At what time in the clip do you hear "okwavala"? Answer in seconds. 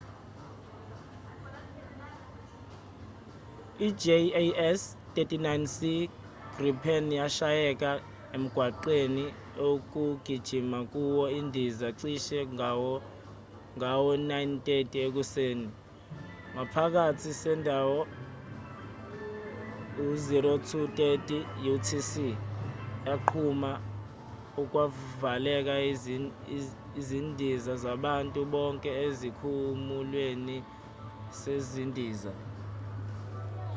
24.61-25.75